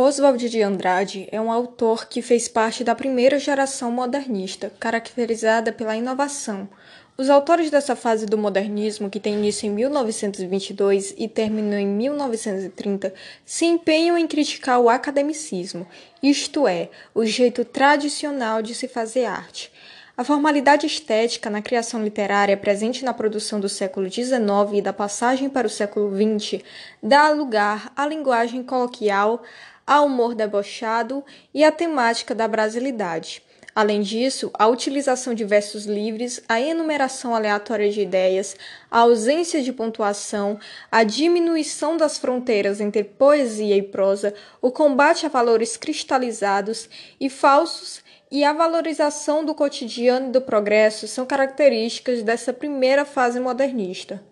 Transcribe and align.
Oswald 0.00 0.48
de 0.48 0.62
Andrade 0.62 1.28
é 1.32 1.40
um 1.40 1.50
autor 1.50 2.06
que 2.06 2.22
fez 2.22 2.46
parte 2.46 2.84
da 2.84 2.94
primeira 2.94 3.36
geração 3.36 3.90
modernista, 3.90 4.72
caracterizada 4.78 5.72
pela 5.72 5.96
inovação. 5.96 6.68
Os 7.16 7.28
autores 7.28 7.68
dessa 7.68 7.96
fase 7.96 8.24
do 8.24 8.38
modernismo, 8.38 9.10
que 9.10 9.18
tem 9.18 9.34
início 9.34 9.66
em 9.66 9.70
1922 9.70 11.16
e 11.18 11.26
terminou 11.26 11.80
em 11.80 11.88
1930, 11.88 13.12
se 13.44 13.66
empenham 13.66 14.16
em 14.16 14.28
criticar 14.28 14.78
o 14.78 14.88
academicismo, 14.88 15.84
isto 16.22 16.68
é, 16.68 16.90
o 17.12 17.24
jeito 17.24 17.64
tradicional 17.64 18.62
de 18.62 18.76
se 18.76 18.86
fazer 18.86 19.24
arte. 19.24 19.72
A 20.16 20.22
formalidade 20.22 20.84
estética 20.84 21.48
na 21.48 21.62
criação 21.62 22.02
literária 22.02 22.56
presente 22.56 23.04
na 23.04 23.14
produção 23.14 23.58
do 23.60 23.68
século 23.68 24.10
XIX 24.10 24.38
e 24.74 24.82
da 24.82 24.92
passagem 24.92 25.48
para 25.48 25.66
o 25.66 25.70
século 25.70 26.10
XX 26.12 26.60
dá 27.00 27.30
lugar 27.30 27.92
à 27.96 28.04
linguagem 28.04 28.64
coloquial, 28.64 29.42
ao 29.88 30.04
humor 30.04 30.34
debochado 30.34 31.24
e 31.54 31.64
à 31.64 31.72
temática 31.72 32.34
da 32.34 32.46
brasilidade. 32.46 33.42
Além 33.74 34.02
disso, 34.02 34.50
a 34.54 34.66
utilização 34.66 35.32
de 35.32 35.44
versos 35.44 35.86
livres, 35.86 36.42
a 36.46 36.60
enumeração 36.60 37.34
aleatória 37.34 37.88
de 37.90 38.02
ideias, 38.02 38.54
a 38.90 38.98
ausência 39.00 39.62
de 39.62 39.72
pontuação, 39.72 40.58
a 40.92 41.04
diminuição 41.04 41.96
das 41.96 42.18
fronteiras 42.18 42.80
entre 42.80 43.02
poesia 43.02 43.76
e 43.76 43.82
prosa, 43.82 44.34
o 44.60 44.70
combate 44.70 45.24
a 45.24 45.28
valores 45.30 45.76
cristalizados 45.76 46.88
e 47.18 47.30
falsos 47.30 48.02
e 48.30 48.44
a 48.44 48.52
valorização 48.52 49.42
do 49.42 49.54
cotidiano 49.54 50.28
e 50.28 50.32
do 50.32 50.42
progresso 50.42 51.08
são 51.08 51.24
características 51.24 52.22
dessa 52.22 52.52
primeira 52.52 53.06
fase 53.06 53.40
modernista. 53.40 54.22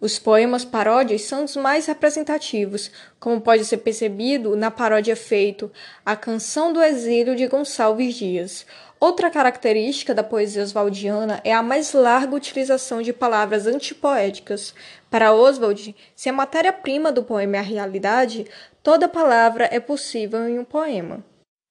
Os 0.00 0.18
poemas 0.18 0.64
paródias 0.64 1.22
são 1.22 1.44
os 1.44 1.56
mais 1.56 1.86
representativos, 1.86 2.90
como 3.18 3.40
pode 3.40 3.64
ser 3.64 3.78
percebido 3.78 4.56
na 4.56 4.70
paródia 4.70 5.16
feito 5.16 5.70
A 6.04 6.16
Canção 6.16 6.72
do 6.72 6.82
Exílio 6.82 7.36
de 7.36 7.46
Gonçalves 7.46 8.14
Dias. 8.14 8.66
Outra 9.00 9.30
característica 9.30 10.14
da 10.14 10.24
poesia 10.24 10.62
oswaldiana 10.62 11.40
é 11.44 11.52
a 11.52 11.62
mais 11.62 11.92
larga 11.92 12.34
utilização 12.34 13.02
de 13.02 13.12
palavras 13.12 13.66
antipoéticas. 13.66 14.74
Para 15.10 15.32
Oswald, 15.32 15.94
se 16.14 16.28
a 16.28 16.32
matéria-prima 16.32 17.12
do 17.12 17.22
poema 17.22 17.56
é 17.56 17.60
a 17.60 17.62
realidade, 17.62 18.46
toda 18.82 19.08
palavra 19.08 19.68
é 19.70 19.78
possível 19.78 20.48
em 20.48 20.58
um 20.58 20.64
poema. 20.64 21.24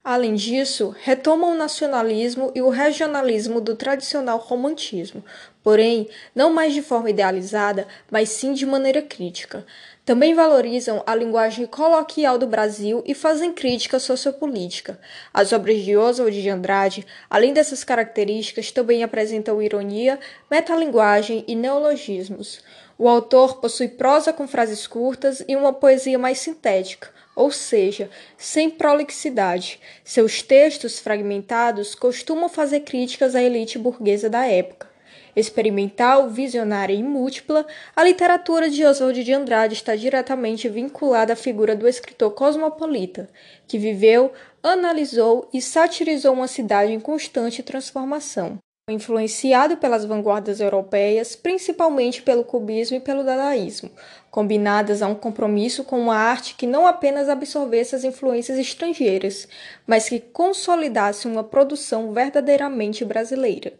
Além 0.03 0.35
disso, 0.35 0.93
retomam 1.01 1.53
o 1.53 1.57
nacionalismo 1.57 2.51
e 2.53 2.61
o 2.61 2.67
regionalismo 2.67 3.61
do 3.61 3.73
tradicional 3.73 4.37
romantismo, 4.37 5.23
porém, 5.63 6.09
não 6.35 6.51
mais 6.51 6.73
de 6.73 6.81
forma 6.81 7.09
idealizada, 7.09 7.87
mas 8.11 8.27
sim 8.27 8.51
de 8.51 8.65
maneira 8.65 9.01
crítica. 9.01 9.65
Também 10.03 10.33
valorizam 10.33 11.01
a 11.07 11.15
linguagem 11.15 11.65
coloquial 11.65 12.37
do 12.37 12.45
Brasil 12.45 13.01
e 13.05 13.15
fazem 13.15 13.53
crítica 13.53 13.97
sociopolítica. 13.97 14.99
As 15.33 15.53
obras 15.53 15.81
de 15.81 15.95
Oswald 15.95 16.41
de 16.41 16.49
Andrade, 16.49 17.07
além 17.29 17.53
dessas 17.53 17.85
características, 17.85 18.71
também 18.71 19.05
apresentam 19.05 19.61
ironia, 19.61 20.19
metalinguagem 20.51 21.45
e 21.47 21.55
neologismos. 21.55 22.59
O 22.97 23.07
autor 23.07 23.61
possui 23.61 23.87
prosa 23.87 24.33
com 24.33 24.49
frases 24.49 24.85
curtas 24.85 25.41
e 25.47 25.55
uma 25.55 25.71
poesia 25.71 26.19
mais 26.19 26.39
sintética, 26.39 27.09
ou 27.35 27.51
seja, 27.51 28.09
sem 28.37 28.69
prolixidade. 28.69 29.79
Seus 30.03 30.41
textos 30.41 30.99
fragmentados 30.99 31.95
costumam 31.95 32.49
fazer 32.49 32.81
críticas 32.81 33.35
à 33.35 33.41
elite 33.41 33.77
burguesa 33.77 34.29
da 34.29 34.45
época. 34.45 34.91
Experimental, 35.35 36.29
visionária 36.29 36.93
e 36.93 37.01
múltipla, 37.01 37.65
a 37.95 38.03
literatura 38.03 38.69
de 38.69 38.85
Oswald 38.85 39.23
de 39.23 39.33
Andrade 39.33 39.73
está 39.73 39.95
diretamente 39.95 40.69
vinculada 40.69 41.33
à 41.33 41.35
figura 41.35 41.75
do 41.75 41.87
escritor 41.87 42.31
cosmopolita, 42.31 43.27
que 43.67 43.79
viveu, 43.79 44.31
analisou 44.61 45.49
e 45.51 45.59
satirizou 45.59 46.33
uma 46.33 46.47
cidade 46.47 46.91
em 46.91 46.99
constante 46.99 47.63
transformação 47.63 48.62
influenciado 48.89 49.77
pelas 49.77 50.03
vanguardas 50.03 50.59
europeias, 50.59 51.37
principalmente 51.37 52.21
pelo 52.21 52.43
cubismo 52.43 52.97
e 52.97 52.99
pelo 52.99 53.23
dadaísmo, 53.23 53.89
combinadas 54.29 55.01
a 55.01 55.07
um 55.07 55.15
compromisso 55.15 55.85
com 55.85 55.97
uma 55.97 56.17
arte 56.17 56.55
que 56.55 56.67
não 56.67 56.85
apenas 56.85 57.29
absorvesse 57.29 57.95
as 57.95 58.03
influências 58.03 58.59
estrangeiras, 58.59 59.47
mas 59.87 60.09
que 60.09 60.19
consolidasse 60.19 61.29
uma 61.29 61.45
produção 61.45 62.11
verdadeiramente 62.11 63.05
brasileira. 63.05 63.71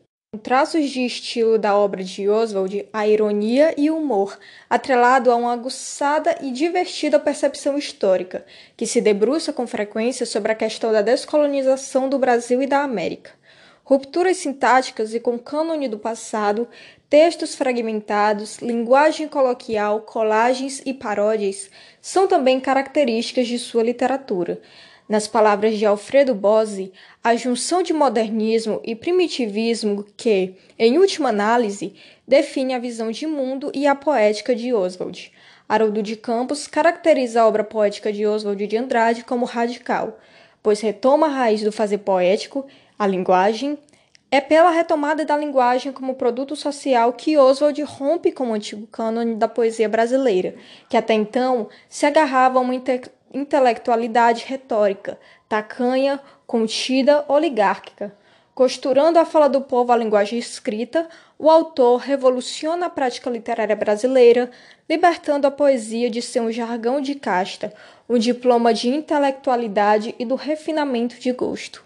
Traços 0.41 0.89
de 0.89 1.05
estilo 1.05 1.59
da 1.59 1.77
obra 1.77 2.01
de 2.01 2.29
Oswald, 2.29 2.87
a 2.93 3.05
ironia 3.05 3.75
e 3.77 3.91
o 3.91 3.97
humor, 3.97 4.39
atrelado 4.69 5.29
a 5.29 5.35
uma 5.35 5.51
aguçada 5.51 6.37
e 6.41 6.49
divertida 6.49 7.19
percepção 7.19 7.77
histórica, 7.77 8.45
que 8.77 8.87
se 8.87 9.01
debruça 9.01 9.51
com 9.51 9.67
frequência 9.67 10.25
sobre 10.25 10.53
a 10.53 10.55
questão 10.55 10.93
da 10.93 11.01
descolonização 11.01 12.07
do 12.07 12.17
Brasil 12.17 12.63
e 12.63 12.67
da 12.67 12.81
América 12.81 13.42
rupturas 13.83 14.37
sintáticas 14.37 15.13
e 15.13 15.19
com 15.19 15.37
cânone 15.37 15.87
do 15.87 15.99
passado, 15.99 16.67
textos 17.09 17.53
fragmentados, 17.53 18.57
linguagem 18.59 19.27
coloquial, 19.27 20.01
colagens 20.01 20.81
e 20.85 20.93
paródias 20.93 21.69
são 22.01 22.27
também 22.27 22.59
características 22.59 23.47
de 23.47 23.59
sua 23.59 23.83
literatura. 23.83 24.61
Nas 25.07 25.27
palavras 25.27 25.77
de 25.77 25.85
Alfredo 25.85 26.33
Bose, 26.33 26.93
a 27.21 27.35
junção 27.35 27.83
de 27.83 27.91
modernismo 27.91 28.79
e 28.85 28.95
primitivismo 28.95 30.05
que, 30.15 30.55
em 30.79 30.97
última 30.97 31.29
análise, 31.29 31.93
define 32.25 32.73
a 32.73 32.79
visão 32.79 33.11
de 33.11 33.27
mundo 33.27 33.69
e 33.75 33.85
a 33.85 33.93
poética 33.93 34.55
de 34.55 34.73
Oswald. 34.73 35.31
Haroldo 35.67 36.01
de 36.01 36.15
Campos 36.15 36.67
caracteriza 36.67 37.41
a 37.41 37.47
obra 37.47 37.65
poética 37.65 38.13
de 38.13 38.25
Oswald 38.25 38.65
de 38.65 38.77
Andrade 38.77 39.23
como 39.25 39.45
radical, 39.45 40.19
pois 40.61 40.79
retoma 40.79 41.27
a 41.27 41.29
raiz 41.29 41.61
do 41.61 41.71
fazer 41.71 41.99
poético 41.99 42.65
a 43.03 43.07
linguagem 43.07 43.77
é 44.31 44.39
pela 44.39 44.71
retomada 44.71 45.25
da 45.25 45.35
linguagem 45.35 45.91
como 45.91 46.15
produto 46.15 46.55
social 46.55 47.11
que 47.11 47.37
Oswald 47.37 47.81
rompe 47.83 48.31
com 48.31 48.49
o 48.49 48.53
antigo 48.53 48.87
cânone 48.87 49.35
da 49.35 49.47
poesia 49.47 49.89
brasileira, 49.89 50.55
que 50.89 50.95
até 50.95 51.13
então 51.13 51.67
se 51.89 52.05
agarrava 52.05 52.59
a 52.59 52.61
uma 52.61 52.73
inte 52.73 53.01
intelectualidade 53.33 54.45
retórica, 54.47 55.19
tacanha, 55.49 56.19
contida, 56.47 57.25
oligárquica. 57.27 58.15
Costurando 58.55 59.19
a 59.19 59.25
fala 59.25 59.49
do 59.49 59.59
povo 59.59 59.91
à 59.91 59.97
linguagem 59.97 60.39
escrita, 60.39 61.09
o 61.37 61.49
autor 61.49 61.97
revoluciona 61.97 62.85
a 62.85 62.89
prática 62.89 63.29
literária 63.29 63.75
brasileira, 63.75 64.49
libertando 64.89 65.45
a 65.45 65.51
poesia 65.51 66.09
de 66.09 66.21
ser 66.21 66.39
um 66.39 66.51
jargão 66.51 67.01
de 67.01 67.15
casta, 67.15 67.73
um 68.07 68.17
diploma 68.17 68.73
de 68.73 68.87
intelectualidade 68.87 70.15
e 70.17 70.23
do 70.23 70.35
refinamento 70.35 71.19
de 71.19 71.31
gosto. 71.33 71.83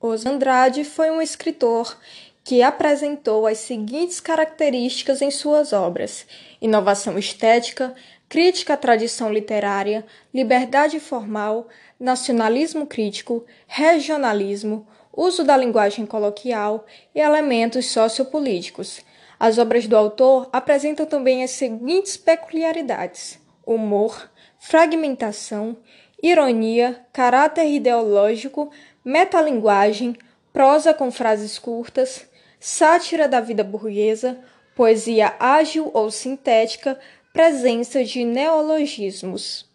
Os 0.00 0.24
Andrade 0.24 0.84
foi 0.84 1.10
um 1.10 1.20
escritor 1.20 1.98
que 2.44 2.62
apresentou 2.62 3.48
as 3.48 3.58
seguintes 3.58 4.20
características 4.20 5.20
em 5.20 5.28
suas 5.28 5.72
obras: 5.72 6.24
inovação 6.62 7.18
estética, 7.18 7.92
crítica 8.28 8.74
à 8.74 8.76
tradição 8.76 9.32
literária, 9.32 10.06
liberdade 10.32 11.00
formal, 11.00 11.66
nacionalismo 11.98 12.86
crítico, 12.86 13.44
regionalismo, 13.66 14.86
uso 15.12 15.42
da 15.42 15.56
linguagem 15.56 16.06
coloquial 16.06 16.86
e 17.12 17.18
elementos 17.18 17.86
sociopolíticos. 17.86 19.00
As 19.40 19.58
obras 19.58 19.88
do 19.88 19.96
autor 19.96 20.48
apresentam 20.52 21.06
também 21.06 21.42
as 21.42 21.50
seguintes 21.50 22.16
peculiaridades: 22.16 23.40
humor, 23.66 24.30
fragmentação, 24.60 25.76
ironia, 26.22 27.04
caráter 27.12 27.66
ideológico, 27.66 28.70
metalinguagem, 29.08 30.14
prosa 30.52 30.92
com 30.92 31.10
frases 31.10 31.58
curtas, 31.58 32.26
sátira 32.60 33.26
da 33.26 33.40
vida 33.40 33.64
burguesa, 33.64 34.38
poesia 34.76 35.34
ágil 35.40 35.90
ou 35.94 36.10
sintética, 36.10 37.00
presença 37.32 38.04
de 38.04 38.22
neologismos. 38.22 39.66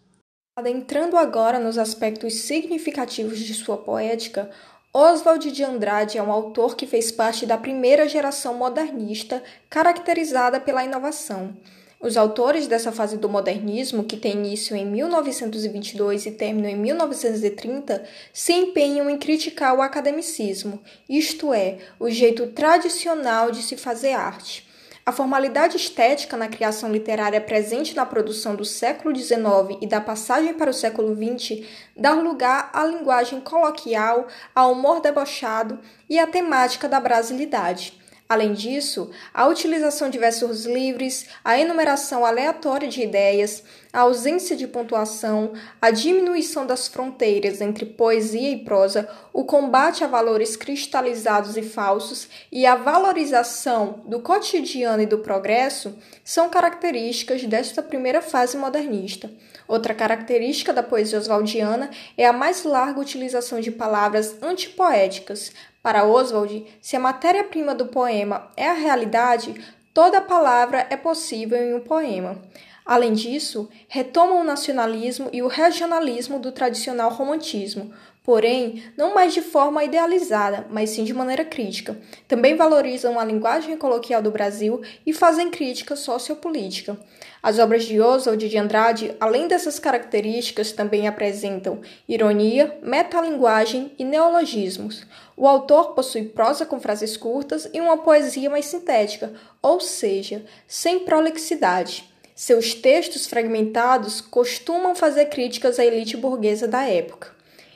Adentrando 0.55 1.17
agora 1.17 1.57
nos 1.57 1.79
aspectos 1.79 2.41
significativos 2.41 3.39
de 3.39 3.55
sua 3.55 3.75
poética, 3.75 4.51
Oswald 4.93 5.51
de 5.51 5.63
Andrade 5.63 6.19
é 6.19 6.21
um 6.21 6.31
autor 6.31 6.75
que 6.75 6.85
fez 6.85 7.11
parte 7.11 7.47
da 7.47 7.57
primeira 7.57 8.07
geração 8.07 8.53
modernista, 8.53 9.41
caracterizada 9.67 10.59
pela 10.59 10.85
inovação. 10.85 11.57
Os 12.03 12.17
autores 12.17 12.67
dessa 12.67 12.91
fase 12.91 13.15
do 13.15 13.29
modernismo, 13.29 14.03
que 14.03 14.17
tem 14.17 14.33
início 14.33 14.75
em 14.75 14.85
1922 14.85 16.25
e 16.25 16.31
termina 16.31 16.69
em 16.69 16.75
1930, 16.75 18.03
se 18.33 18.51
empenham 18.51 19.09
em 19.09 19.17
criticar 19.17 19.73
o 19.73 19.81
academicismo, 19.81 20.81
isto 21.07 21.53
é, 21.53 21.77
o 21.97 22.09
jeito 22.09 22.47
tradicional 22.47 23.51
de 23.51 23.63
se 23.63 23.77
fazer 23.77 24.11
arte. 24.11 24.67
A 25.05 25.13
formalidade 25.13 25.77
estética 25.77 26.35
na 26.35 26.49
criação 26.49 26.91
literária 26.91 27.39
presente 27.39 27.95
na 27.95 28.05
produção 28.05 28.53
do 28.53 28.65
século 28.65 29.15
XIX 29.15 29.77
e 29.81 29.87
da 29.87 30.01
passagem 30.01 30.53
para 30.55 30.71
o 30.71 30.73
século 30.73 31.15
XX 31.15 31.65
dá 31.95 32.11
lugar 32.11 32.69
à 32.73 32.85
linguagem 32.85 33.39
coloquial, 33.39 34.27
ao 34.53 34.73
humor 34.73 34.99
debochado 34.99 35.79
e 36.09 36.19
à 36.19 36.27
temática 36.27 36.89
da 36.89 36.99
brasilidade. 36.99 38.02
Além 38.33 38.53
disso, 38.53 39.11
a 39.31 39.45
utilização 39.45 40.09
de 40.09 40.17
versos 40.17 40.65
livres, 40.65 41.27
a 41.45 41.59
enumeração 41.59 42.25
aleatória 42.25 42.87
de 42.87 43.03
ideias, 43.03 43.61
a 43.93 43.99
ausência 43.99 44.55
de 44.55 44.67
pontuação, 44.67 45.53
a 45.79 45.91
diminuição 45.91 46.65
das 46.65 46.87
fronteiras 46.87 47.61
entre 47.61 47.85
poesia 47.85 48.49
e 48.49 48.65
prosa, 48.65 49.07
o 49.31 49.45
combate 49.45 50.03
a 50.03 50.07
valores 50.07 50.55
cristalizados 50.55 51.55
e 51.57 51.61
falsos 51.61 52.27
e 52.51 52.65
a 52.65 52.75
valorização 52.75 54.01
do 54.07 54.19
cotidiano 54.19 55.03
e 55.03 55.05
do 55.05 55.19
progresso 55.19 55.95
são 56.23 56.49
características 56.49 57.43
desta 57.43 57.83
primeira 57.83 58.19
fase 58.19 58.57
modernista. 58.57 59.29
Outra 59.67 59.93
característica 59.93 60.73
da 60.73 60.81
poesia 60.81 61.19
oswaldiana 61.19 61.91
é 62.17 62.25
a 62.25 62.33
mais 62.33 62.63
larga 62.63 62.99
utilização 62.99 63.59
de 63.59 63.69
palavras 63.69 64.35
antipoéticas, 64.41 65.51
para 65.83 66.05
Oswald, 66.05 66.65
se 66.81 66.95
a 66.95 66.99
matéria-prima 66.99 67.75
do 67.75 67.87
poema 67.87 68.49
é 68.55 68.69
a 68.69 68.73
realidade, 68.73 69.53
toda 69.93 70.21
palavra 70.21 70.87
é 70.89 70.95
possível 70.95 71.61
em 71.61 71.73
um 71.73 71.81
poema. 71.81 72.41
Além 72.85 73.11
disso, 73.11 73.69
retomam 73.89 74.39
o 74.39 74.45
nacionalismo 74.45 75.29
e 75.33 75.43
o 75.43 75.47
regionalismo 75.47 76.39
do 76.39 76.53
tradicional 76.53 77.09
romantismo, 77.09 77.93
porém, 78.23 78.81
não 78.95 79.13
mais 79.13 79.33
de 79.33 79.41
forma 79.41 79.83
idealizada, 79.83 80.65
mas 80.69 80.91
sim 80.91 81.03
de 81.03 81.13
maneira 81.13 81.43
crítica. 81.43 81.97
Também 82.25 82.55
valorizam 82.55 83.19
a 83.19 83.25
linguagem 83.25 83.77
coloquial 83.77 84.21
do 84.21 84.31
Brasil 84.31 84.81
e 85.05 85.11
fazem 85.11 85.51
crítica 85.51 85.95
sociopolítica. 85.95 86.97
As 87.41 87.59
obras 87.59 87.83
de 87.83 87.99
Oswald 87.99 88.47
de 88.47 88.57
Andrade, 88.57 89.13
além 89.19 89.49
dessas 89.49 89.77
características, 89.77 90.71
também 90.71 91.09
apresentam 91.09 91.81
ironia, 92.07 92.77
metalinguagem 92.81 93.91
e 93.99 94.05
neologismos. 94.05 95.05
O 95.35 95.45
autor 95.45 95.93
possui 95.93 96.23
prosa 96.23 96.65
com 96.65 96.79
frases 96.79 97.17
curtas 97.17 97.69
e 97.73 97.81
uma 97.81 97.97
poesia 97.97 98.49
mais 98.49 98.65
sintética, 98.65 99.33
ou 99.61 99.81
seja, 99.81 100.45
sem 100.65 100.99
prolixidade. 100.99 102.09
Seus 102.33 102.73
textos 102.73 103.27
fragmentados 103.27 104.21
costumam 104.21 104.95
fazer 104.95 105.25
críticas 105.25 105.77
à 105.77 105.85
elite 105.85 106.15
burguesa 106.15 106.67
da 106.67 106.87
época 106.87 107.33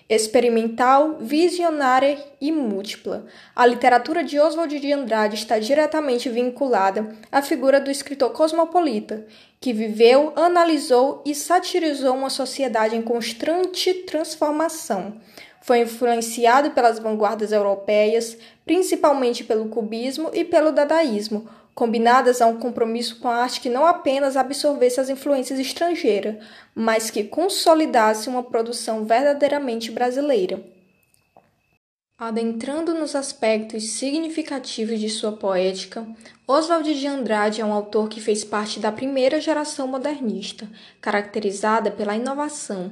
experimental, 0.10 1.18
visionária 1.20 2.18
e 2.40 2.52
múltipla. 2.52 3.26
A 3.56 3.66
literatura 3.66 4.24
de 4.24 4.40
Oswald 4.40 4.80
de 4.80 4.94
Andrade 4.94 5.36
está 5.36 5.60
diretamente 5.60 6.30
vinculada 6.30 7.16
à 7.32 7.42
figura 7.42 7.80
do 7.80 7.92
escritor 7.92 8.32
cosmopolita, 8.32 9.26
que 9.60 9.74
viveu, 9.74 10.32
analisou 10.36 11.22
e 11.26 11.36
satirizou 11.36 12.16
uma 12.16 12.30
sociedade 12.30 12.96
em 12.96 13.02
constante 13.02 13.94
transformação. 13.94 15.20
Foi 15.62 15.80
influenciado 15.80 16.72
pelas 16.72 17.00
vanguardas 17.00 17.52
europeias, 17.52 18.38
principalmente 18.66 19.44
pelo 19.44 19.68
cubismo 19.68 20.30
e 20.34 20.46
pelo 20.46 20.72
dadaísmo, 20.72 21.50
combinadas 21.78 22.42
a 22.42 22.48
um 22.48 22.58
compromisso 22.58 23.20
com 23.20 23.28
a 23.28 23.36
arte 23.36 23.62
que 23.62 23.70
não 23.70 23.86
apenas 23.86 24.36
absorvesse 24.36 25.00
as 25.00 25.10
influências 25.10 25.60
estrangeiras, 25.60 26.44
mas 26.74 27.12
que 27.12 27.24
consolidasse 27.24 28.28
uma 28.28 28.42
produção 28.42 29.06
verdadeiramente 29.06 29.92
brasileira. 29.92 30.60
Adentrando 32.18 32.96
nos 32.96 33.16
aspectos 33.16 33.92
significativos 33.92 35.00
de 35.00 35.08
sua 35.08 35.34
poética, 35.34 36.04
Oswald 36.48 36.96
de 36.96 37.06
Andrade 37.06 37.62
é 37.62 37.66
um 37.66 37.72
autor 37.72 38.10
que 38.10 38.20
fez 38.20 38.44
parte 38.44 38.80
da 38.80 38.92
primeira 38.92 39.40
geração 39.40 39.88
modernista, 39.88 40.68
caracterizada 41.00 41.92
pela 41.92 42.16
inovação, 42.16 42.92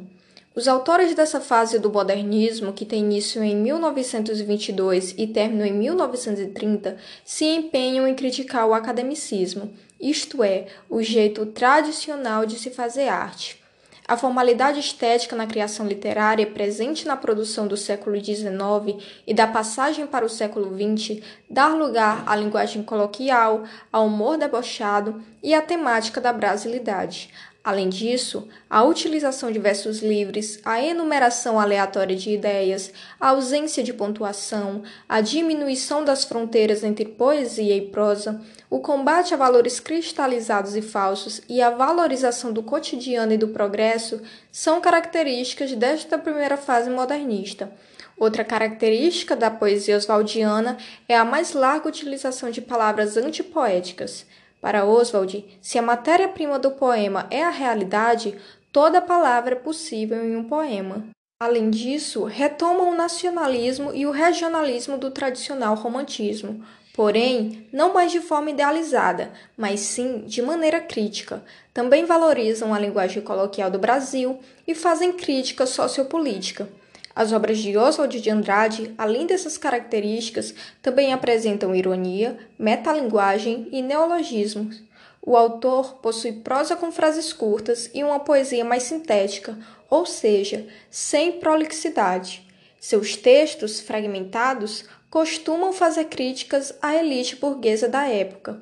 os 0.55 0.69
autores 0.69 1.13
dessa 1.13 1.41
fase 1.41 1.77
do 1.77 1.91
modernismo, 1.91 2.71
que 2.71 2.85
tem 2.85 3.01
início 3.01 3.43
em 3.43 3.55
1922 3.57 5.13
e 5.17 5.27
término 5.27 5.65
em 5.65 5.73
1930, 5.73 6.97
se 7.25 7.43
empenham 7.43 8.07
em 8.07 8.15
criticar 8.15 8.65
o 8.65 8.73
academicismo, 8.73 9.73
isto 9.99 10.41
é, 10.41 10.67
o 10.89 11.01
jeito 11.03 11.45
tradicional 11.47 12.45
de 12.45 12.57
se 12.57 12.69
fazer 12.69 13.09
arte. 13.09 13.61
A 14.07 14.15
formalidade 14.15 14.79
estética 14.79 15.35
na 15.35 15.47
criação 15.47 15.87
literária 15.87 16.45
presente 16.45 17.07
na 17.07 17.17
produção 17.17 17.67
do 17.67 17.75
século 17.75 18.15
XIX 18.23 19.03
e 19.25 19.33
da 19.33 19.47
passagem 19.47 20.05
para 20.05 20.23
o 20.23 20.29
século 20.29 20.71
XX 20.73 21.21
dá 21.49 21.67
lugar 21.69 22.23
à 22.27 22.35
linguagem 22.35 22.83
coloquial, 22.83 23.63
ao 23.91 24.05
humor 24.05 24.37
debochado 24.37 25.21
e 25.41 25.55
à 25.55 25.61
temática 25.61 26.21
da 26.21 26.31
brasilidade, 26.31 27.31
Além 27.65 27.89
disso, 27.89 28.47
a 28.69 28.83
utilização 28.83 29.51
de 29.51 29.57
versos 29.57 30.03
livres, 30.03 30.59
a 30.63 30.79
enumeração 30.79 31.59
aleatória 31.59 32.15
de 32.15 32.29
ideias, 32.29 32.93
a 33.19 33.29
ausência 33.29 33.81
de 33.81 33.91
pontuação, 33.91 34.83
a 35.09 35.19
diminuição 35.19 36.05
das 36.05 36.23
fronteiras 36.23 36.83
entre 36.83 37.05
poesia 37.05 37.75
e 37.75 37.81
prosa, 37.81 38.39
o 38.69 38.77
combate 38.77 39.33
a 39.33 39.37
valores 39.37 39.79
cristalizados 39.79 40.75
e 40.75 40.81
falsos 40.83 41.41
e 41.49 41.59
a 41.59 41.71
valorização 41.71 42.53
do 42.53 42.61
cotidiano 42.61 43.33
e 43.33 43.37
do 43.37 43.47
progresso 43.47 44.21
são 44.51 44.79
características 44.79 45.71
desta 45.73 46.19
primeira 46.19 46.57
fase 46.57 46.91
modernista. 46.91 47.71
Outra 48.15 48.43
característica 48.43 49.35
da 49.35 49.49
poesia 49.49 49.97
oswaldiana 49.97 50.77
é 51.09 51.17
a 51.17 51.25
mais 51.25 51.53
larga 51.53 51.89
utilização 51.89 52.51
de 52.51 52.61
palavras 52.61 53.17
antipoéticas. 53.17 54.23
Para 54.65 54.83
Oswald, 54.83 55.45
se 55.61 55.77
a 55.77 55.81
matéria-prima 55.83 56.57
do 56.57 56.71
poema 56.71 57.27
é 57.29 57.43
a 57.43 57.51
realidade, 57.51 58.33
toda 58.71 58.99
palavra 58.99 59.51
é 59.51 59.59
possível 59.59 60.25
em 60.25 60.35
um 60.35 60.45
poema. 60.45 61.05
Além 61.39 61.69
disso, 61.69 62.23
retomam 62.23 62.89
o 62.89 62.95
nacionalismo 62.95 63.91
e 63.93 64.07
o 64.07 64.11
regionalismo 64.11 64.97
do 64.97 65.11
tradicional 65.11 65.75
romantismo, 65.75 66.65
porém, 66.95 67.67
não 67.71 67.93
mais 67.93 68.11
de 68.11 68.19
forma 68.19 68.49
idealizada, 68.49 69.31
mas 69.55 69.81
sim 69.81 70.23
de 70.25 70.41
maneira 70.41 70.81
crítica. 70.81 71.43
Também 71.71 72.03
valorizam 72.03 72.73
a 72.73 72.79
linguagem 72.79 73.21
coloquial 73.21 73.69
do 73.69 73.77
Brasil 73.77 74.39
e 74.67 74.73
fazem 74.73 75.13
crítica 75.13 75.67
sociopolítica. 75.67 76.67
As 77.15 77.31
obras 77.31 77.59
de 77.59 77.77
Oswald 77.77 78.19
de 78.19 78.29
Andrade, 78.29 78.93
além 78.97 79.25
dessas 79.25 79.57
características, 79.57 80.53
também 80.81 81.13
apresentam 81.13 81.73
ironia, 81.73 82.37
metalinguagem 82.59 83.69
e 83.71 83.81
neologismos. 83.81 84.83
O 85.21 85.37
autor 85.37 85.95
possui 86.01 86.33
prosa 86.33 86.75
com 86.75 86.91
frases 86.91 87.31
curtas 87.31 87.89
e 87.93 88.03
uma 88.03 88.19
poesia 88.19 88.65
mais 88.65 88.83
sintética, 88.83 89.57
ou 89.89 90.05
seja, 90.05 90.67
sem 90.91 91.39
prolixidade. 91.39 92.45
Seus 92.81 93.15
textos, 93.15 93.79
fragmentados, 93.79 94.83
costumam 95.09 95.71
fazer 95.71 96.05
críticas 96.05 96.73
à 96.81 96.95
elite 96.95 97.37
burguesa 97.37 97.87
da 97.87 98.05
época 98.09 98.61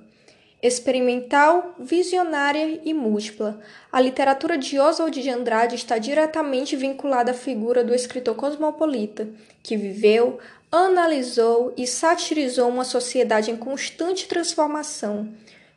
experimental, 0.63 1.75
visionária 1.77 2.79
e 2.85 2.93
múltipla. 2.93 3.59
A 3.91 3.99
literatura 3.99 4.57
de 4.57 4.79
Oswald 4.79 5.21
de 5.21 5.29
Andrade 5.29 5.75
está 5.75 5.97
diretamente 5.97 6.77
vinculada 6.77 7.31
à 7.31 7.33
figura 7.33 7.83
do 7.83 7.93
escritor 7.93 8.33
cosmopolita, 8.35 9.27
que 9.61 9.75
viveu, 9.75 10.39
analisou 10.71 11.73
e 11.75 11.85
satirizou 11.85 12.69
uma 12.69 12.85
sociedade 12.85 13.51
em 13.51 13.57
constante 13.57 14.25
transformação. 14.25 15.27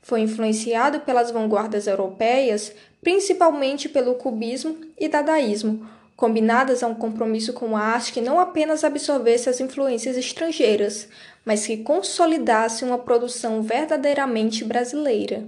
Foi 0.00 0.20
influenciado 0.20 1.00
pelas 1.00 1.32
vanguardas 1.32 1.88
europeias, 1.88 2.72
principalmente 3.02 3.88
pelo 3.88 4.14
cubismo 4.14 4.78
e 4.96 5.08
dadaísmo, 5.08 5.84
combinadas 6.16 6.82
a 6.82 6.88
um 6.88 6.94
compromisso 6.94 7.52
com 7.52 7.76
a 7.76 7.80
arte 7.80 8.12
que 8.12 8.20
não 8.20 8.40
apenas 8.40 8.82
absorvesse 8.82 9.50
as 9.50 9.60
influências 9.60 10.16
estrangeiras, 10.16 11.08
mas 11.44 11.66
que 11.66 11.76
consolidasse 11.76 12.84
uma 12.84 12.98
produção 12.98 13.62
verdadeiramente 13.62 14.64
brasileira. 14.64 15.46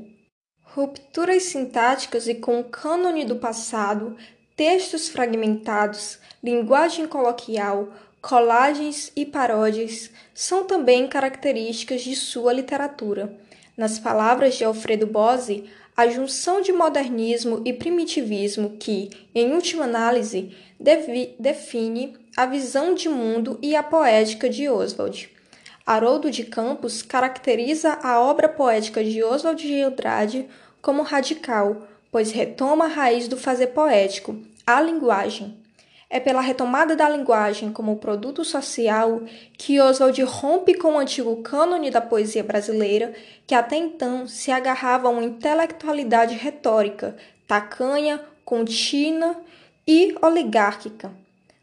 Rupturas 0.62 1.44
sintáticas 1.44 2.28
e 2.28 2.34
com 2.34 2.60
o 2.60 2.64
cânone 2.64 3.25
do 3.25 3.37
passado, 3.37 4.14
textos 4.54 5.08
fragmentados, 5.08 6.18
linguagem 6.44 7.08
coloquial, 7.08 7.88
colagens 8.20 9.10
e 9.16 9.25
paródias 9.25 10.10
são 10.34 10.64
também 10.64 11.08
características 11.08 12.02
de 12.02 12.14
sua 12.14 12.52
literatura. 12.52 13.34
Nas 13.76 13.98
palavras 13.98 14.56
de 14.56 14.64
Alfredo 14.64 15.06
Bose, 15.06 15.64
a 15.98 16.06
junção 16.06 16.60
de 16.60 16.72
modernismo 16.72 17.60
e 17.64 17.72
primitivismo 17.72 18.76
que, 18.78 19.10
em 19.34 19.52
última 19.52 19.82
análise, 19.82 20.54
define 20.78 22.16
a 22.36 22.46
visão 22.46 22.94
de 22.94 23.08
mundo 23.08 23.58
e 23.60 23.74
a 23.74 23.82
poética 23.82 24.48
de 24.48 24.68
Oswald. 24.68 25.28
Haroldo 25.84 26.30
de 26.30 26.44
Campos 26.44 27.02
caracteriza 27.02 27.98
a 28.00 28.20
obra 28.20 28.48
poética 28.48 29.02
de 29.02 29.24
Oswald 29.24 29.60
de 29.60 29.82
Andrade 29.82 30.48
como 30.80 31.02
radical, 31.02 31.88
pois 32.12 32.30
retoma 32.30 32.84
a 32.84 32.88
raiz 32.88 33.26
do 33.26 33.36
fazer 33.36 33.66
poético, 33.68 34.40
a 34.64 34.80
linguagem. 34.80 35.58
É 36.10 36.18
pela 36.18 36.40
retomada 36.40 36.96
da 36.96 37.08
linguagem 37.08 37.70
como 37.70 37.98
produto 37.98 38.42
social 38.42 39.20
que 39.58 39.78
Oswald 39.78 40.22
rompe 40.22 40.72
com 40.74 40.94
o 40.94 40.98
antigo 40.98 41.36
cânone 41.42 41.90
da 41.90 42.00
poesia 42.00 42.42
brasileira, 42.42 43.12
que 43.46 43.54
até 43.54 43.76
então 43.76 44.26
se 44.26 44.50
agarrava 44.50 45.08
a 45.08 45.10
uma 45.10 45.22
intelectualidade 45.22 46.34
retórica, 46.34 47.14
tacanha, 47.46 48.22
contínua 48.42 49.36
e 49.86 50.14
oligárquica. 50.22 51.12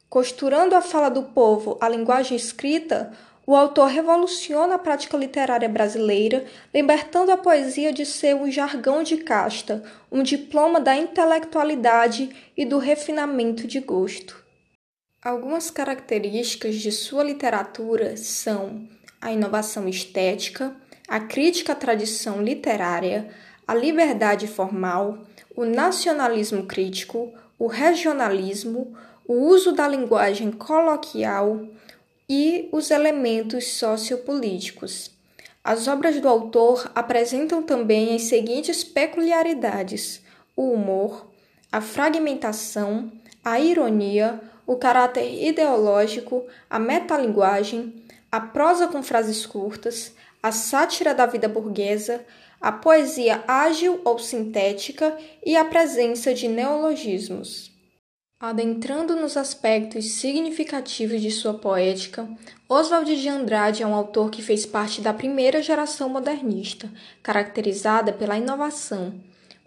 Costurando 0.08 0.76
a 0.76 0.82
fala 0.82 1.10
do 1.10 1.24
povo 1.24 1.78
à 1.82 1.90
linguagem 1.90 2.38
escrita, 2.38 3.12
o 3.48 3.56
autor 3.56 3.88
revoluciona 3.88 4.76
a 4.76 4.80
prática 4.80 5.16
literária 5.16 5.70
brasileira, 5.70 6.46
libertando 6.74 7.32
a 7.32 7.38
poesia 7.38 7.94
de 7.94 8.06
ser 8.06 8.36
um 8.36 8.50
jargão 8.50 9.04
de 9.04 9.18
casta, 9.18 9.84
um 10.12 10.24
diploma 10.24 10.80
da 10.80 10.96
intelectualidade 10.96 12.30
e 12.58 12.66
do 12.66 12.80
refinamento 12.80 13.68
de 13.68 13.80
gosto. 13.80 14.44
Algumas 15.24 15.70
características 15.70 16.76
de 16.76 16.92
sua 16.92 17.24
literatura 17.24 18.18
são 18.18 18.88
a 19.22 19.32
inovação 19.32 19.88
estética, 19.88 20.76
a 21.08 21.20
crítica 21.20 21.74
à 21.74 21.76
tradição 21.76 22.42
literária, 22.42 23.30
a 23.68 23.76
liberdade 23.76 24.48
formal, 24.48 25.20
o 25.56 25.66
nacionalismo 25.66 26.66
crítico, 26.66 27.32
o 27.58 27.68
regionalismo, 27.68 28.96
o 29.28 29.34
uso 29.34 29.72
da 29.72 29.88
linguagem 29.88 30.52
coloquial 30.52 31.68
e 32.28 32.70
os 32.72 32.92
elementos 32.92 33.68
sociopolíticos. 33.68 35.12
As 35.64 35.88
obras 35.88 36.20
do 36.20 36.28
autor 36.28 36.92
apresentam 36.94 37.64
também 37.64 38.16
as 38.16 38.24
seguintes 38.24 38.84
peculiaridades: 38.84 40.22
o 40.56 40.72
humor, 40.72 41.28
a 41.72 41.82
fragmentação, 41.82 43.12
a 43.44 43.60
ironia, 43.60 44.40
o 44.66 44.76
caráter 44.76 45.44
ideológico, 45.44 46.46
a 46.70 46.80
metalinguagem, 46.80 48.04
a 48.32 48.40
prosa 48.40 48.88
com 48.88 49.04
frases 49.04 49.46
curtas, 49.46 50.14
a 50.42 50.52
sátira 50.52 51.14
da 51.14 51.26
vida 51.26 51.48
burguesa, 51.48 52.26
a 52.62 52.72
poesia 52.72 53.44
ágil 53.48 54.02
ou 54.04 54.18
sintética 54.18 55.18
e 55.46 55.56
a 55.56 55.66
presença 55.66 56.34
de 56.34 56.48
neologismos. 56.48 57.75
Adentrando 58.38 59.16
nos 59.16 59.38
aspectos 59.38 60.12
significativos 60.12 61.22
de 61.22 61.32
sua 61.32 61.54
poética, 61.54 62.28
Oswald 62.68 63.16
de 63.16 63.30
Andrade 63.30 63.82
é 63.82 63.88
um 63.88 63.96
autor 63.96 64.30
que 64.30 64.42
fez 64.42 64.66
parte 64.66 65.00
da 65.00 65.14
primeira 65.14 65.62
geração 65.62 66.10
modernista, 66.10 66.92
caracterizada 67.24 68.12
pela 68.12 68.38
inovação. 68.38 69.14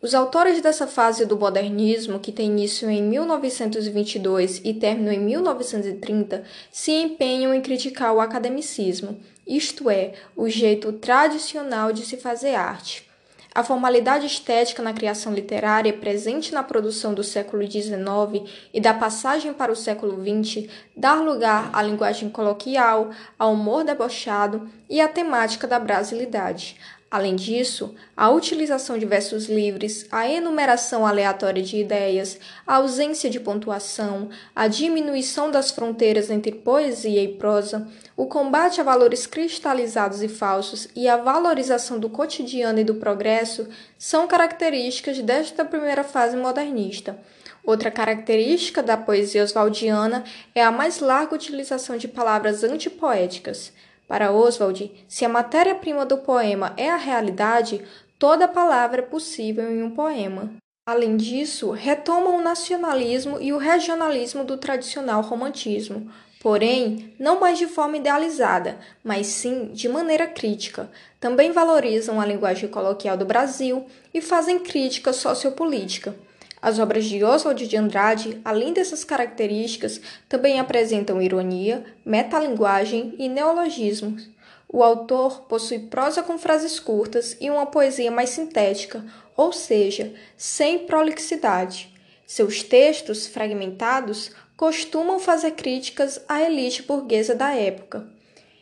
Os 0.02 0.14
autores 0.14 0.60
dessa 0.60 0.87
fase 0.87 1.25
do 1.25 1.38
modernismo, 1.38 2.20
que 2.20 2.30
tem 2.30 2.50
início 2.50 2.90
em 2.90 3.02
1922 3.02 4.60
e 4.62 4.75
término 4.75 5.10
em 5.10 5.18
1930, 5.18 6.44
se 6.70 6.92
empenham 6.92 7.54
em 7.54 7.62
criticar 7.62 8.12
o 8.12 8.20
academicismo, 8.20 9.18
isto 9.46 9.88
é, 9.88 10.12
o 10.37 10.46
jeito 10.46 10.92
tradicional 10.92 11.90
de 11.90 12.04
se 12.04 12.18
fazer 12.18 12.54
arte. 12.54 13.08
A 13.55 13.64
formalidade 13.64 14.26
estética 14.26 14.83
na 14.83 14.93
criação 14.93 15.33
literária 15.33 15.93
presente 15.93 16.52
na 16.52 16.62
produção 16.62 17.14
do 17.14 17.25
século 17.25 17.62
XIX 17.69 18.49
e 18.73 18.81
da 18.81 18.93
passagem 18.93 19.52
para 19.52 19.73
o 19.73 19.76
século 19.76 20.23
XX 20.23 20.69
dá 20.97 21.14
lugar 21.14 21.71
à 21.73 21.83
linguagem 21.83 22.28
coloquial, 22.28 23.11
ao 23.38 23.55
humor 23.55 23.85
debochado 23.85 24.69
e 24.88 25.00
à 25.00 25.09
temática 25.09 25.67
da 25.67 25.78
brasilidade, 25.78 26.76
Além 27.11 27.37
disso, 27.37 27.95
a 28.15 28.29
utilização 28.29 28.99
de 28.99 29.07
versos 29.07 29.49
livres, 29.49 30.07
a 30.12 30.29
enumeração 30.29 31.07
aleatória 31.07 31.62
de 31.62 31.79
ideias, 31.79 32.38
a 32.67 32.75
ausência 32.77 33.31
de 33.31 33.41
pontuação, 33.41 34.29
a 34.55 34.69
diminuição 34.69 35.50
das 35.50 35.71
fronteiras 35.71 36.29
entre 36.29 36.53
poesia 36.53 37.23
e 37.23 37.29
prosa, 37.29 37.88
o 38.15 38.27
combate 38.27 38.79
a 38.79 38.85
valores 38.85 39.27
cristalizados 39.27 40.23
e 40.23 40.29
falsos 40.29 40.87
e 40.95 41.09
a 41.09 41.17
valorização 41.17 41.99
do 41.99 42.11
cotidiano 42.11 42.81
e 42.81 42.85
do 42.85 42.97
progresso 42.97 43.67
são 43.99 44.29
características 44.29 45.19
desta 45.21 45.65
primeira 45.65 46.05
fase 46.05 46.37
modernista. 46.37 47.19
Outra 47.65 47.91
característica 47.91 48.83
da 48.83 48.99
poesia 48.99 49.45
oswaldiana 49.45 50.25
é 50.55 50.62
a 50.62 50.71
mais 50.71 51.00
larga 51.00 51.35
utilização 51.35 51.97
de 51.97 52.07
palavras 52.07 52.62
antipoéticas. 52.65 53.73
Para 54.09 54.33
Oswald, 54.33 54.91
se 55.07 55.25
a 55.27 55.29
matéria-prima 55.29 56.07
do 56.07 56.17
poema 56.17 56.73
é 56.79 56.91
a 56.91 56.97
realidade, 56.97 57.85
toda 58.19 58.49
palavra 58.49 59.00
é 59.00 59.05
possível 59.05 59.71
em 59.71 59.83
um 59.83 59.91
poema. 59.91 60.50
Além 60.88 61.19
disso, 61.19 61.71
retoma 61.71 62.31
o 62.31 62.41
nacionalismo 62.41 63.38
e 63.38 63.53
o 63.53 63.59
regionalismo 63.59 64.43
do 64.43 64.57
tradicional 64.57 65.21
romantismo, 65.21 66.11
porém, 66.41 67.15
não 67.19 67.38
mais 67.38 67.59
de 67.59 67.67
forma 67.67 67.99
idealizada, 67.99 68.79
mas 69.05 69.27
sim 69.27 69.67
de 69.67 69.87
maneira 69.87 70.27
crítica. 70.27 70.91
Também 71.21 71.53
valorizam 71.53 72.19
a 72.19 72.25
linguagem 72.25 72.71
coloquial 72.71 73.19
do 73.19 73.27
Brasil 73.27 73.85
e 74.15 74.23
fazem 74.23 74.59
crítica 74.59 75.12
sociopolítica. 75.12 76.15
As 76.61 76.79
obras 76.79 77.05
de 77.05 77.23
Oswald 77.23 77.67
de 77.67 77.77
Andrade, 77.77 78.41
além 78.45 78.73
dessas 78.73 79.05
características, 79.05 80.00
também 80.29 80.59
apresentam 80.59 81.23
ironia, 81.23 81.85
metalinguagem 82.05 83.15
e 83.19 83.29
neologismos. 83.29 84.29
O 84.69 84.83
autor 84.83 85.43
possui 85.43 85.79
prosa 85.79 86.23
com 86.23 86.37
frases 86.37 86.81
curtas 86.81 87.37
e 87.41 87.49
uma 87.49 87.67
poesia 87.67 88.11
mais 88.11 88.31
sintética, 88.31 89.05
ou 89.37 89.53
seja, 89.53 90.12
sem 90.37 90.81
prolixidade. 90.81 91.95
Seus 92.27 92.62
textos, 92.62 93.27
fragmentados, 93.27 94.33
costumam 94.57 95.19
fazer 95.19 95.53
críticas 95.53 96.21
à 96.29 96.43
elite 96.43 96.83
burguesa 96.83 97.35
da 97.35 97.55
época 97.55 98.17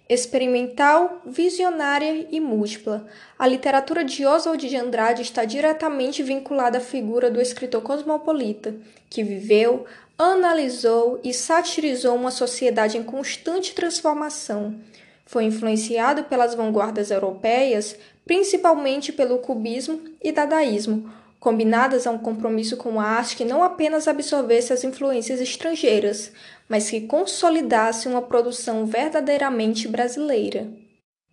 experimental, 0.08 1.20
visionária 1.26 2.26
e 2.30 2.38
múltipla. 2.40 3.06
A 3.38 3.46
literatura 3.46 4.04
de 4.04 4.24
Oswald 4.24 4.68
de 4.68 4.76
Andrade 4.76 5.22
está 5.22 5.44
diretamente 5.44 6.22
vinculada 6.22 6.78
à 6.78 6.80
figura 6.80 7.30
do 7.30 7.40
escritor 7.40 7.82
cosmopolita, 7.82 8.74
que 9.10 9.22
viveu, 9.22 9.84
analisou 10.18 11.20
e 11.22 11.34
satirizou 11.34 12.14
uma 12.14 12.30
sociedade 12.30 12.96
em 12.96 13.02
constante 13.02 13.74
transformação. 13.74 14.78
Foi 15.26 15.44
influenciado 15.44 16.24
pelas 16.24 16.54
vanguardas 16.54 17.10
europeias, 17.10 17.96
principalmente 18.24 19.12
pelo 19.12 19.38
cubismo 19.38 20.00
e 20.22 20.30
dadaísmo, 20.30 21.12
combinadas 21.38 22.06
a 22.06 22.10
um 22.10 22.18
compromisso 22.18 22.76
com 22.76 23.00
a 23.00 23.04
arte 23.04 23.36
que 23.36 23.44
não 23.44 23.62
apenas 23.62 24.08
absorvesse 24.08 24.72
as 24.72 24.84
influências 24.84 25.40
estrangeiras, 25.40 26.32
mas 26.68 26.90
que 26.90 27.02
consolidasse 27.02 28.08
uma 28.08 28.22
produção 28.22 28.86
verdadeiramente 28.86 29.86
brasileira. 29.88 30.68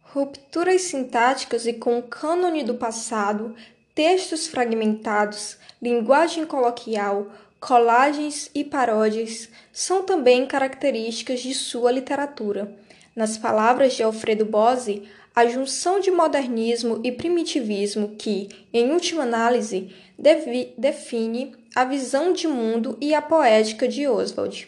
Rupturas 0.01 0.81
sintáticas 0.83 1.65
e 1.65 1.73
com 1.73 1.97
o 1.97 2.03
cânone 2.03 2.63
do 2.63 2.75
passado, 2.75 3.55
textos 3.95 4.47
fragmentados, 4.47 5.57
linguagem 5.81 6.45
coloquial, 6.45 7.27
colagens 7.59 8.51
e 8.53 8.63
paródias 8.63 9.49
são 9.71 10.03
também 10.03 10.45
características 10.45 11.39
de 11.39 11.53
sua 11.53 11.91
literatura. 11.91 12.75
Nas 13.15 13.37
palavras 13.37 13.93
de 13.93 14.03
Alfredo 14.03 14.45
Bose, 14.45 15.03
a 15.35 15.45
junção 15.47 15.99
de 15.99 16.11
modernismo 16.11 16.99
e 17.03 17.11
primitivismo 17.11 18.15
que, 18.17 18.49
em 18.71 18.91
última 18.91 19.23
análise, 19.23 19.91
define 20.77 21.55
a 21.75 21.83
visão 21.83 22.33
de 22.33 22.47
mundo 22.47 22.97
e 23.01 23.15
a 23.15 23.21
poética 23.21 23.87
de 23.87 24.07
Oswald. 24.07 24.67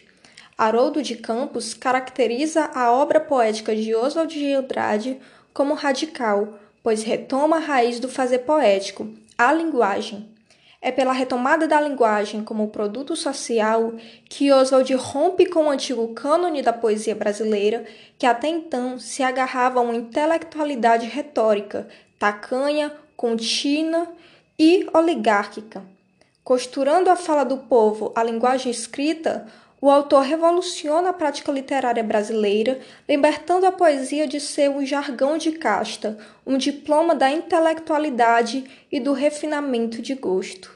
Haroldo 0.58 1.02
de 1.02 1.16
Campos 1.16 1.74
caracteriza 1.74 2.70
a 2.74 2.90
obra 2.90 3.20
poética 3.20 3.76
de 3.76 3.94
Oswald 3.94 4.32
de 4.32 4.52
Andrade 4.52 5.20
como 5.52 5.74
radical, 5.74 6.58
pois 6.82 7.02
retoma 7.02 7.56
a 7.56 7.60
raiz 7.60 8.00
do 8.00 8.08
fazer 8.08 8.38
poético, 8.40 9.08
a 9.38 9.52
linguagem. 9.52 10.35
É 10.80 10.92
pela 10.92 11.12
retomada 11.12 11.66
da 11.66 11.80
linguagem 11.80 12.44
como 12.44 12.68
produto 12.68 13.16
social 13.16 13.94
que 14.28 14.52
Oswald 14.52 14.92
rompe 14.94 15.46
com 15.46 15.64
o 15.64 15.70
antigo 15.70 16.08
cânone 16.14 16.62
da 16.62 16.72
poesia 16.72 17.14
brasileira, 17.14 17.84
que 18.18 18.26
até 18.26 18.48
então 18.48 18.98
se 18.98 19.22
agarrava 19.22 19.80
a 19.80 19.82
uma 19.82 19.94
intelectualidade 19.94 21.06
retórica, 21.06 21.88
tacanha, 22.18 22.92
contínua 23.16 24.06
e 24.58 24.86
oligárquica. 24.92 25.82
Costurando 26.44 27.10
a 27.10 27.16
fala 27.16 27.44
do 27.44 27.58
povo 27.58 28.12
à 28.14 28.22
linguagem 28.22 28.70
escrita, 28.70 29.46
o 29.86 29.90
autor 29.90 30.24
revoluciona 30.24 31.10
a 31.10 31.12
prática 31.12 31.52
literária 31.52 32.02
brasileira, 32.02 32.80
libertando 33.08 33.66
a 33.66 33.70
poesia 33.70 34.26
de 34.26 34.40
ser 34.40 34.68
um 34.68 34.84
jargão 34.84 35.38
de 35.38 35.52
casta, 35.52 36.18
um 36.44 36.58
diploma 36.58 37.14
da 37.14 37.30
intelectualidade 37.30 38.64
e 38.90 38.98
do 38.98 39.12
refinamento 39.12 40.02
de 40.02 40.16
gosto. 40.16 40.75